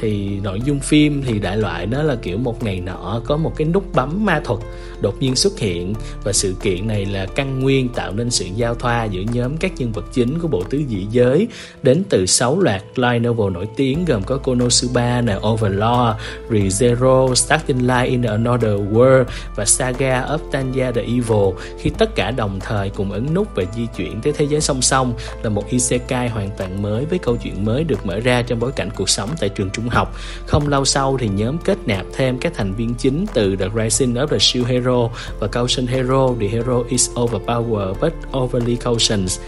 thì 0.00 0.40
nội 0.42 0.60
dung 0.64 0.80
phim 0.80 1.22
thì 1.26 1.38
đại 1.38 1.56
loại 1.56 1.86
nó 1.86 2.02
là 2.02 2.14
kiểu 2.14 2.38
một 2.38 2.62
ngày 2.62 2.80
nọ 2.80 3.22
có 3.26 3.36
một 3.36 3.52
cái 3.56 3.66
nút 3.66 3.84
bấm 3.94 4.24
ma 4.24 4.40
thuật 4.44 4.60
đột 5.00 5.14
nhiên 5.20 5.36
xuất 5.36 5.58
hiện. 5.58 5.94
Và 6.24 6.32
sự 6.32 6.54
kiện 6.62 6.86
này 6.86 7.04
là 7.04 7.26
căn 7.26 7.60
nguyên 7.60 7.88
tạo 7.88 8.12
nên 8.12 8.30
sự 8.30 8.46
giao 8.56 8.74
thoa 8.74 9.04
giữa 9.04 9.22
nhóm 9.32 9.56
các 9.56 9.72
nhân 9.76 9.92
vật 9.92 10.04
chính 10.12 10.38
của 10.38 10.48
bộ 10.48 10.62
tứ 10.70 10.82
dị 10.88 11.06
giới. 11.10 11.48
Đến 11.82 12.02
từ 12.08 12.26
6 12.26 12.60
loạt 12.60 12.82
light 12.94 13.22
novel 13.22 13.52
nổi 13.52 13.68
tiếng 13.76 14.04
gồm 14.04 14.22
có 14.22 14.36
Konosuba, 14.36 15.20
nè, 15.20 15.36
Overlord, 15.46 16.16
ReZero, 16.50 17.34
Starting 17.34 17.86
Light 17.86 18.10
in 18.10 18.22
Another 18.22 18.80
World 18.92 19.24
và 19.56 19.64
Saga 19.64 20.22
of 20.22 20.38
Tanya 20.52 20.92
the 20.92 21.00
Evil. 21.00 21.54
Khi 21.78 21.90
tất 21.90 22.14
cả 22.14 22.30
đồng 22.30 22.60
thời 22.60 22.90
cùng 22.90 23.12
ấn 23.12 23.34
nút 23.34 23.48
và 23.54 23.64
di 23.76 23.86
chuyển 23.96 24.20
tới 24.20 24.32
thế 24.32 24.44
giới 24.44 24.60
song 24.60 24.82
song 24.82 25.12
là 25.42 25.50
một 25.50 25.70
isekai 25.70 26.28
hoàn 26.28 26.50
toàn 26.58 26.82
mới 26.82 27.04
với 27.04 27.18
câu 27.18 27.36
chuyện 27.36 27.64
mới 27.64 27.84
được 27.84 28.06
mở 28.06 28.20
ra 28.20 28.42
trong 28.42 28.60
bối 28.60 28.72
cảnh 28.72 28.88
cuộc 28.96 29.08
sống 29.08 29.30
tại 29.40 29.48
trường 29.48 29.70
trung 29.70 29.88
học. 29.90 30.14
Không 30.46 30.68
lâu 30.68 30.84
sau 30.84 31.16
thì 31.20 31.28
nhóm 31.28 31.58
kết 31.58 31.78
nạp 31.86 32.06
thêm 32.12 32.38
các 32.38 32.52
thành 32.54 32.74
viên 32.74 32.94
chính 32.94 33.26
từ 33.34 33.56
The 33.56 33.68
Rising 33.74 34.14
of 34.14 34.26
the 34.26 34.38
Shield 34.38 34.68
Hero 34.68 35.08
và 35.40 35.46
Caution 35.46 35.86
Hero. 35.86 36.28
The 36.40 36.48
Hero 36.48 36.82
is 36.88 37.10
overpowered 37.20 37.94
but 38.00 38.12
overly 38.38 38.76
Cautions. 38.76 39.40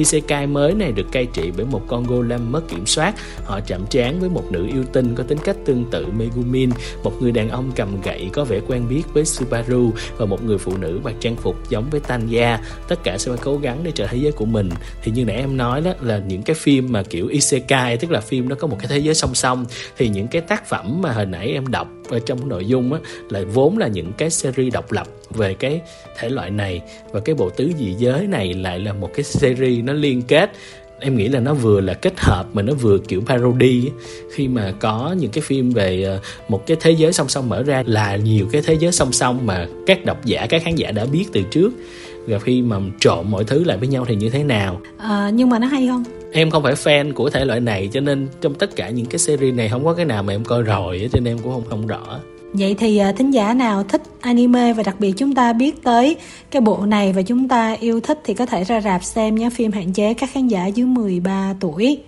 Isekai 0.00 0.46
mới 0.46 0.74
này 0.74 0.92
được 0.92 1.12
cai 1.12 1.26
trị 1.26 1.50
bởi 1.56 1.66
một 1.66 1.82
con 1.88 2.04
golem 2.04 2.52
mất 2.52 2.68
kiểm 2.68 2.86
soát. 2.86 3.14
Họ 3.44 3.60
chạm 3.66 3.86
trán 3.90 4.20
với 4.20 4.28
một 4.28 4.44
nữ 4.50 4.66
yêu 4.66 4.84
tinh 4.92 5.14
có 5.14 5.22
tính 5.22 5.38
cách 5.44 5.56
tương 5.64 5.84
tự 5.90 6.06
Megumin, 6.06 6.70
một 7.04 7.12
người 7.20 7.32
đàn 7.32 7.48
ông 7.48 7.72
cầm 7.76 8.00
gậy 8.00 8.30
có 8.32 8.44
vẻ 8.44 8.60
quen 8.68 8.88
biết 8.88 9.02
với 9.14 9.24
Subaru 9.24 9.90
và 10.16 10.26
một 10.26 10.44
người 10.44 10.58
phụ 10.58 10.76
nữ 10.76 11.00
mặc 11.04 11.14
trang 11.20 11.36
phục 11.36 11.70
giống 11.70 11.90
với 11.90 12.00
Tanya. 12.00 12.60
Tất 12.88 13.02
cả 13.04 13.18
sẽ 13.18 13.32
phải 13.32 13.40
cố 13.44 13.56
gắng 13.56 13.80
để 13.82 13.90
trở 13.94 14.06
thế 14.06 14.18
giới 14.18 14.32
của 14.32 14.44
mình. 14.46 14.70
Thì 15.02 15.12
như 15.12 15.24
nãy 15.24 15.36
em 15.36 15.56
nói 15.56 15.80
đó 15.80 15.92
là 16.00 16.18
những 16.18 16.42
cái 16.42 16.54
phim 16.54 16.92
mà 16.92 17.02
kiểu 17.02 17.26
Isekai 17.26 17.96
tức 17.96 18.10
là 18.10 18.20
phim 18.20 18.48
nó 18.48 18.56
có 18.56 18.66
một 18.66 18.76
cái 18.78 18.88
thế 18.88 18.98
giới 18.98 19.14
song 19.14 19.34
song 19.34 19.64
thì 19.96 20.08
những 20.08 20.28
cái 20.28 20.42
tác 20.42 20.68
phẩm 20.68 21.02
mà 21.02 21.12
hồi 21.12 21.26
nãy 21.26 21.48
em 21.48 21.66
đọc 21.66 21.88
ở 22.10 22.18
trong 22.18 22.48
nội 22.48 22.66
dung 22.66 22.92
á 22.92 23.00
là 23.28 23.42
vốn 23.52 23.78
là 23.78 23.88
những 23.88 24.12
cái 24.12 24.30
series 24.30 24.74
độc 24.74 24.92
lập 24.92 25.06
về 25.30 25.54
cái 25.54 25.80
thể 26.18 26.28
loại 26.28 26.50
này 26.50 26.80
và 27.12 27.20
cái 27.20 27.34
bộ 27.34 27.50
tứ 27.50 27.72
dị 27.78 27.94
giới 27.98 28.26
này 28.26 28.54
lại 28.54 28.78
là 28.78 28.92
một 28.92 29.10
cái 29.14 29.24
series 29.24 29.84
nó 29.84 29.92
liên 29.92 30.22
kết. 30.22 30.50
Em 31.02 31.16
nghĩ 31.16 31.28
là 31.28 31.40
nó 31.40 31.54
vừa 31.54 31.80
là 31.80 31.94
kết 31.94 32.20
hợp 32.20 32.46
mà 32.52 32.62
nó 32.62 32.72
vừa 32.72 32.98
kiểu 32.98 33.20
parody 33.26 33.90
khi 34.34 34.48
mà 34.48 34.72
có 34.80 35.14
những 35.18 35.30
cái 35.30 35.42
phim 35.42 35.70
về 35.70 36.02
ờ, 36.02 36.20
một 36.48 36.66
cái 36.66 36.76
thế 36.80 36.90
giới 36.90 37.12
song 37.12 37.28
song 37.28 37.48
mở 37.48 37.62
ra 37.62 37.82
là 37.86 38.16
nhiều 38.16 38.46
cái 38.52 38.62
thế 38.62 38.74
giới 38.74 38.92
song 38.92 39.12
song 39.12 39.46
mà 39.46 39.66
các 39.86 40.04
độc 40.04 40.24
giả 40.24 40.46
các 40.46 40.62
khán 40.64 40.74
giả 40.74 40.90
đã 40.90 41.04
biết 41.04 41.24
từ 41.32 41.42
trước. 41.50 41.70
Và 42.26 42.38
khi 42.38 42.62
mà 42.62 42.76
trộn 43.00 43.30
mọi 43.30 43.44
thứ 43.44 43.64
lại 43.64 43.76
với 43.76 43.88
nhau 43.88 44.04
thì 44.08 44.14
như 44.16 44.30
thế 44.30 44.44
nào? 44.44 44.80
À, 44.98 45.30
nhưng 45.34 45.48
mà 45.48 45.58
nó 45.58 45.66
hay 45.66 45.88
không? 45.88 46.04
Em 46.32 46.50
không 46.50 46.62
phải 46.62 46.74
fan 46.74 47.12
của 47.12 47.30
thể 47.30 47.44
loại 47.44 47.60
này, 47.60 47.88
cho 47.92 48.00
nên 48.00 48.28
trong 48.40 48.54
tất 48.54 48.76
cả 48.76 48.90
những 48.90 49.06
cái 49.06 49.18
series 49.18 49.54
này 49.54 49.68
không 49.68 49.84
có 49.84 49.94
cái 49.94 50.04
nào 50.04 50.22
mà 50.22 50.32
em 50.32 50.44
coi 50.44 50.62
rồi 50.62 51.08
cho 51.12 51.20
nên 51.20 51.32
em 51.32 51.38
cũng 51.38 51.52
không 51.52 51.64
không 51.68 51.86
rõ 51.86 52.20
Vậy 52.52 52.74
thì 52.78 52.98
à, 52.98 53.12
thính 53.12 53.30
giả 53.30 53.54
nào 53.54 53.84
thích 53.84 54.02
anime 54.20 54.72
và 54.72 54.82
đặc 54.82 54.96
biệt 55.00 55.12
chúng 55.16 55.34
ta 55.34 55.52
biết 55.52 55.82
tới 55.82 56.16
cái 56.50 56.62
bộ 56.62 56.86
này 56.86 57.12
và 57.12 57.22
chúng 57.22 57.48
ta 57.48 57.76
yêu 57.80 58.00
thích 58.00 58.18
thì 58.24 58.34
có 58.34 58.46
thể 58.46 58.64
ra 58.64 58.80
rạp 58.80 59.04
xem 59.04 59.34
nhé 59.34 59.50
phim 59.52 59.72
hạn 59.72 59.92
chế 59.92 60.14
các 60.14 60.30
khán 60.32 60.48
giả 60.48 60.66
dưới 60.66 60.86
13 60.86 61.54
tuổi. 61.60 61.98